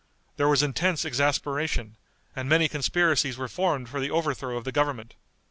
There 0.37 0.47
was 0.49 0.63
intense 0.63 1.05
exasperation, 1.05 1.95
and 2.35 2.49
many 2.49 2.67
conspiracies 2.67 3.37
were 3.37 3.47
formed 3.47 3.87
for 3.87 3.99
the 3.99 4.09
overthrow 4.09 4.57
of 4.57 4.63
the 4.63 4.71
government. 4.71 5.13